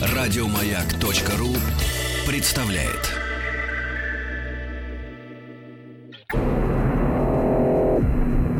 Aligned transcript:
Радиомаяк.ру 0.00 1.54
представляет. 2.26 3.14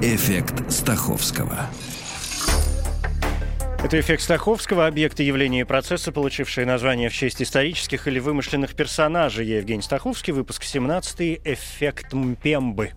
Эффект 0.02 0.70
Стаховского. 0.70 1.68
Это 3.82 4.00
эффект 4.00 4.22
Стаховского, 4.22 4.86
объекты 4.86 5.22
явления 5.22 5.60
и 5.60 5.64
процесса, 5.64 6.10
получившие 6.10 6.66
название 6.66 7.08
в 7.08 7.12
честь 7.12 7.40
исторических 7.40 8.08
или 8.08 8.18
вымышленных 8.18 8.74
персонажей. 8.74 9.46
Я 9.46 9.58
Евгений 9.58 9.82
Стаховский, 9.82 10.32
выпуск 10.32 10.64
17 10.64 11.40
«Эффект 11.44 12.12
Мпембы». 12.12 12.92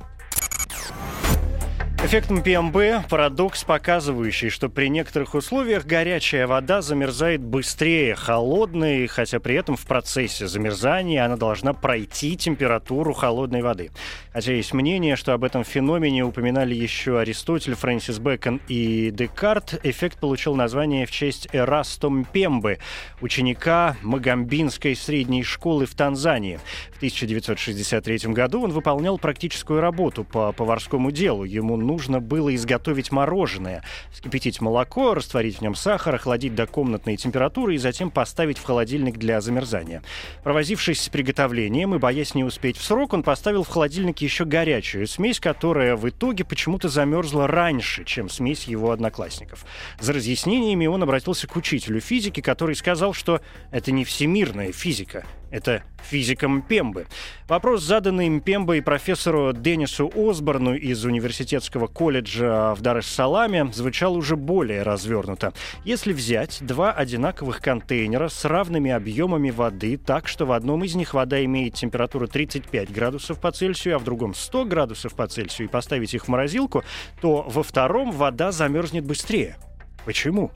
Эффект 2.03 2.31
МПМБ– 2.31 3.07
парадокс, 3.09 3.63
показывающий, 3.63 4.49
что 4.49 4.69
при 4.69 4.87
некоторых 4.87 5.35
условиях 5.35 5.85
горячая 5.85 6.47
вода 6.47 6.81
замерзает 6.81 7.41
быстрее 7.41 8.15
холодной, 8.15 9.05
хотя 9.05 9.39
при 9.39 9.53
этом 9.53 9.75
в 9.77 9.85
процессе 9.85 10.47
замерзания 10.47 11.23
она 11.23 11.37
должна 11.37 11.73
пройти 11.73 12.35
температуру 12.35 13.13
холодной 13.13 13.61
воды. 13.61 13.91
Хотя 14.33 14.53
есть 14.53 14.73
мнение, 14.73 15.15
что 15.15 15.33
об 15.33 15.43
этом 15.43 15.63
феномене 15.63 16.25
упоминали 16.25 16.73
еще 16.73 17.19
Аристотель, 17.19 17.75
Фрэнсис 17.75 18.17
Бэкон 18.17 18.61
и 18.67 19.11
Декарт, 19.11 19.79
эффект 19.83 20.19
получил 20.19 20.55
название 20.55 21.05
в 21.05 21.11
честь 21.11 21.49
Эрасто 21.53 22.09
Мпембы, 22.09 22.79
ученика 23.21 23.95
Магамбинской 24.01 24.95
средней 24.95 25.43
школы 25.43 25.85
в 25.85 25.93
Танзании. 25.93 26.59
В 26.93 26.97
1963 26.97 28.33
году 28.33 28.63
он 28.63 28.71
выполнял 28.71 29.19
практическую 29.19 29.81
работу 29.81 30.23
по 30.23 30.51
поварскому 30.51 31.11
делу. 31.11 31.43
Ему 31.43 31.77
нужно 31.91 32.21
было 32.21 32.55
изготовить 32.55 33.11
мороженое, 33.11 33.83
вскипятить 34.13 34.61
молоко, 34.61 35.13
растворить 35.13 35.57
в 35.57 35.61
нем 35.61 35.75
сахар, 35.75 36.15
охладить 36.15 36.55
до 36.55 36.65
комнатной 36.65 37.17
температуры 37.17 37.75
и 37.75 37.77
затем 37.77 38.11
поставить 38.11 38.57
в 38.57 38.63
холодильник 38.63 39.17
для 39.17 39.41
замерзания. 39.41 40.01
Провозившись 40.41 41.01
с 41.01 41.09
приготовлением 41.09 41.93
и 41.93 41.97
боясь 41.99 42.33
не 42.33 42.45
успеть 42.45 42.77
в 42.77 42.83
срок, 42.83 43.11
он 43.11 43.23
поставил 43.23 43.63
в 43.63 43.67
холодильник 43.67 44.19
еще 44.19 44.45
горячую 44.45 45.05
смесь, 45.05 45.41
которая 45.41 45.97
в 45.97 46.07
итоге 46.07 46.45
почему-то 46.45 46.87
замерзла 46.87 47.45
раньше, 47.45 48.05
чем 48.05 48.29
смесь 48.29 48.63
его 48.63 48.91
одноклассников. 48.91 49.65
За 49.99 50.13
разъяснениями 50.13 50.85
он 50.85 51.03
обратился 51.03 51.45
к 51.45 51.57
учителю 51.57 51.99
физики, 51.99 52.39
который 52.39 52.75
сказал, 52.75 53.11
что 53.11 53.41
это 53.71 53.91
не 53.91 54.05
всемирная 54.05 54.71
физика, 54.71 55.25
это 55.51 55.83
физика 56.03 56.47
Мпембы. 56.47 57.05
Вопрос, 57.47 57.83
заданный 57.83 58.29
Мпембой 58.29 58.81
профессору 58.81 59.53
Денису 59.53 60.11
Осборну 60.15 60.73
из 60.73 61.05
университетского 61.05 61.87
колледжа 61.87 62.73
в 62.73 62.81
Дар-эс-Саламе, 62.81 63.71
звучал 63.73 64.15
уже 64.15 64.35
более 64.35 64.81
развернуто. 64.83 65.53
Если 65.83 66.13
взять 66.13 66.59
два 66.61 66.91
одинаковых 66.91 67.61
контейнера 67.61 68.29
с 68.29 68.45
равными 68.45 68.91
объемами 68.91 69.51
воды 69.51 69.97
так, 69.97 70.27
что 70.27 70.45
в 70.45 70.53
одном 70.53 70.83
из 70.83 70.95
них 70.95 71.13
вода 71.13 71.43
имеет 71.43 71.75
температуру 71.75 72.27
35 72.27 72.91
градусов 72.91 73.39
по 73.39 73.51
Цельсию, 73.51 73.97
а 73.97 73.99
в 73.99 74.03
другом 74.03 74.33
100 74.33 74.65
градусов 74.65 75.13
по 75.13 75.27
Цельсию, 75.27 75.67
и 75.67 75.71
поставить 75.71 76.13
их 76.13 76.25
в 76.25 76.27
морозилку, 76.29 76.83
то 77.21 77.43
во 77.47 77.63
втором 77.63 78.11
вода 78.11 78.51
замерзнет 78.51 79.05
быстрее. 79.05 79.57
Почему? 80.05 80.51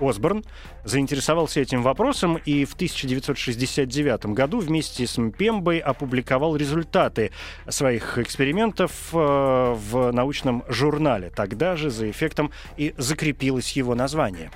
Осборн 0.00 0.44
заинтересовался 0.84 1.60
этим 1.60 1.82
вопросом 1.82 2.36
и 2.36 2.64
в 2.64 2.74
1969 2.74 4.26
году 4.26 4.58
вместе 4.60 5.06
с 5.06 5.18
Мпембой 5.18 5.78
опубликовал 5.78 6.56
результаты 6.56 7.30
своих 7.68 8.18
экспериментов 8.18 9.10
э, 9.12 9.16
в 9.16 10.12
научном 10.12 10.64
журнале. 10.68 11.30
Тогда 11.34 11.76
же 11.76 11.90
за 11.90 12.10
эффектом 12.10 12.52
и 12.76 12.94
закрепилось 12.96 13.72
его 13.72 13.94
название. 13.94 14.50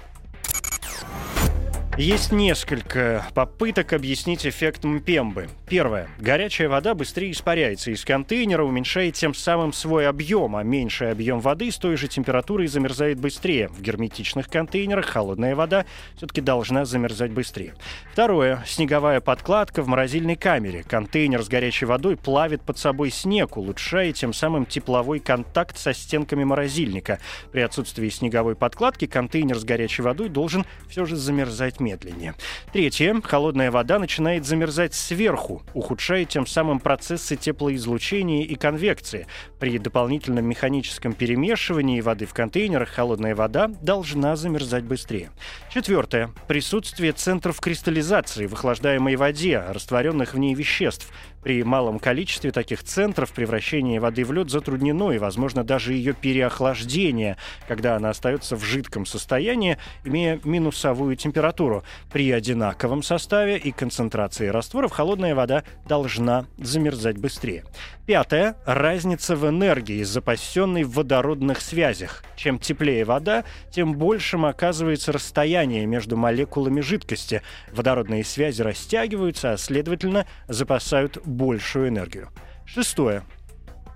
Есть 1.99 2.31
несколько 2.31 3.25
попыток 3.33 3.95
объяснить 3.95 4.47
эффект 4.47 4.85
Мпембы. 4.85 5.49
Первое. 5.69 6.09
Горячая 6.21 6.69
вода 6.69 6.95
быстрее 6.95 7.33
испаряется 7.33 7.91
из 7.91 8.05
контейнера, 8.05 8.63
уменьшает 8.63 9.15
тем 9.15 9.35
самым 9.35 9.73
свой 9.73 10.07
объем, 10.07 10.55
а 10.55 10.63
меньший 10.63 11.11
объем 11.11 11.41
воды 11.41 11.73
с 11.73 11.77
той 11.77 11.97
же 11.97 12.07
температурой 12.07 12.69
замерзает 12.69 13.19
быстрее. 13.19 13.67
В 13.69 13.83
герметичных 13.83 14.49
контейнерах 14.49 15.07
холодная 15.07 15.57
вода 15.57 15.85
все-таки 16.17 16.41
должна 16.41 16.85
замерзать 16.85 17.33
быстрее. 17.33 17.75
Второе. 18.13 18.63
Снеговая 18.65 19.21
подкладка 19.21 19.83
в 19.83 19.89
морозильной 19.89 20.37
камере. 20.37 20.85
Контейнер 20.85 21.43
с 21.43 21.49
горячей 21.49 21.87
водой 21.87 22.17
плавит 22.17 22.63
под 22.63 22.79
собой 22.79 23.11
снег, 23.11 23.57
улучшая 23.57 24.13
тем 24.13 24.33
самым 24.33 24.67
тепловой 24.67 25.19
контакт 25.19 25.77
со 25.77 25.93
стенками 25.93 26.45
морозильника. 26.45 27.19
При 27.51 27.63
отсутствии 27.63 28.09
снеговой 28.09 28.55
подкладки 28.55 29.09
контейнер 29.09 29.59
с 29.59 29.65
горячей 29.65 30.03
водой 30.03 30.29
должен 30.29 30.65
все 30.89 31.05
же 31.07 31.17
замерзать 31.17 31.81
медленнее. 31.81 32.35
Третье. 32.73 33.21
Холодная 33.25 33.73
вода 33.73 33.99
начинает 33.99 34.47
замерзать 34.47 34.95
сверху, 34.95 35.56
ухудшая 35.75 36.25
тем 36.25 36.47
самым 36.47 36.81
процессы 36.81 37.37
теплоизлучения 37.37 38.45
и 38.45 38.55
конвекции. 38.55 39.27
При 39.59 39.79
дополнительном 39.79 40.45
механическом 40.45 41.13
перемешивании 41.13 42.01
воды 42.01 42.27
в 42.27 42.35
контейнерах 42.35 42.89
холодная 42.89 43.35
вода 43.35 43.69
должна 43.69 44.37
замерзать 44.37 44.85
быстрее. 44.85 45.31
Четвертое. 45.73 46.31
Присутствие 46.49 47.13
центров 47.13 47.61
кристаллизации 47.61 48.47
в 48.47 48.55
охлаждаемой 48.55 49.17
воде, 49.17 49.63
растворенных 49.69 50.35
в 50.35 50.39
ней 50.39 50.55
веществ. 50.55 51.13
При 51.47 51.63
малом 51.63 52.01
количестве 52.01 52.51
таких 52.51 52.83
центров 52.83 53.31
превращение 53.31 54.01
воды 54.01 54.25
в 54.25 54.33
лед 54.33 54.51
затруднено 54.51 55.13
и, 55.13 55.19
возможно, 55.19 55.63
даже 55.63 55.93
ее 55.93 56.13
переохлаждение, 56.13 57.37
когда 57.69 57.95
она 57.95 58.11
остается 58.11 58.57
в 58.57 58.65
жидком 58.65 59.07
состоянии, 59.07 59.79
имея 60.03 60.41
минусовую 60.43 61.15
температуру. 61.15 61.85
При 62.13 62.33
одинаковом 62.33 63.05
составе 63.05 63.59
и 63.59 63.71
концентрации 63.71 64.49
растворов 64.49 64.91
холодная 64.91 65.37
вода 65.37 65.63
должна 65.87 66.47
замерзать 66.59 67.19
быстрее. 67.19 67.63
Пятое. 68.07 68.57
Разница 68.65 69.35
в 69.35 69.49
энергии, 69.49 70.05
запасенной 70.05 70.85
в 70.85 70.93
водородных 70.93 71.61
связях. 71.61 72.23
Чем 72.37 72.61
теплее 72.61 73.05
вода, 73.05 73.43
тем 73.71 73.95
большим 73.95 74.47
оказывается 74.47 75.11
расстояние 75.11 75.87
между 75.87 76.17
молекулами 76.17 76.81
жидкости. 76.81 77.43
Водородные 77.73 78.23
связи 78.25 78.63
растягиваются, 78.63 79.53
а 79.53 79.57
следовательно 79.57 80.27
запасают 80.47 81.19
большую 81.37 81.89
энергию. 81.89 82.29
Шестое. 82.65 83.23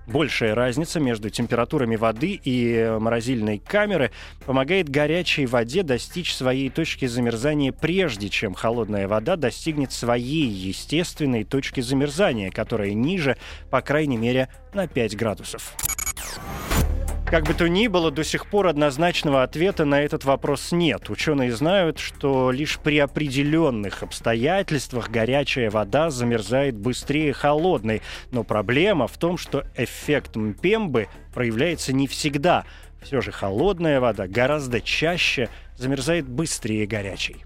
Большая 0.07 0.55
разница 0.55 0.99
между 0.99 1.29
температурами 1.29 1.95
воды 1.95 2.39
и 2.43 2.97
морозильной 2.99 3.59
камеры 3.59 4.11
помогает 4.45 4.89
горячей 4.89 5.45
воде 5.45 5.83
достичь 5.83 6.33
своей 6.33 6.69
точки 6.69 7.05
замерзания 7.05 7.71
прежде, 7.71 8.29
чем 8.29 8.53
холодная 8.53 9.07
вода 9.07 9.35
достигнет 9.35 9.91
своей 9.91 10.47
естественной 10.47 11.43
точки 11.43 11.81
замерзания, 11.81 12.49
которая 12.51 12.93
ниже, 12.93 13.37
по 13.69 13.81
крайней 13.81 14.17
мере, 14.17 14.49
на 14.73 14.87
5 14.87 15.15
градусов. 15.15 15.75
Как 17.31 17.45
бы 17.45 17.53
то 17.53 17.69
ни 17.69 17.87
было, 17.87 18.11
до 18.11 18.25
сих 18.25 18.45
пор 18.45 18.67
однозначного 18.67 19.41
ответа 19.41 19.85
на 19.85 20.01
этот 20.01 20.25
вопрос 20.25 20.73
нет. 20.73 21.09
Ученые 21.09 21.53
знают, 21.53 21.97
что 21.97 22.51
лишь 22.51 22.77
при 22.77 22.99
определенных 22.99 24.03
обстоятельствах 24.03 25.09
горячая 25.09 25.71
вода 25.71 26.09
замерзает 26.09 26.75
быстрее 26.75 27.31
холодной. 27.31 28.01
Но 28.31 28.43
проблема 28.43 29.07
в 29.07 29.17
том, 29.17 29.37
что 29.37 29.63
эффект 29.77 30.35
Мпембы 30.35 31.07
проявляется 31.33 31.93
не 31.93 32.05
всегда. 32.05 32.65
Все 33.01 33.21
же 33.21 33.31
холодная 33.31 34.01
вода 34.01 34.27
гораздо 34.27 34.81
чаще 34.81 35.47
замерзает 35.77 36.27
быстрее 36.27 36.85
горячей. 36.85 37.45